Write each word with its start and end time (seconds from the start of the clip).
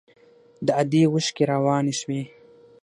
د 0.65 0.67
ادې 0.81 1.01
اوښکې 1.09 1.43
روانې 1.51 1.93
سوې. 2.01 2.21